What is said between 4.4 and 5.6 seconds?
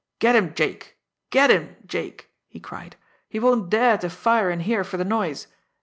in here for the noise.